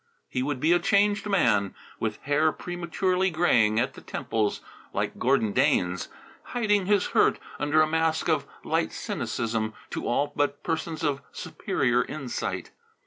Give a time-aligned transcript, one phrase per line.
[0.27, 4.61] He would be a changed man, with hair prematurely graying at the temples,
[4.93, 6.09] like Gordon Dane's,
[6.41, 12.03] hiding his hurt under a mask of light cynicism to all but persons of superior
[12.05, 12.71] insight.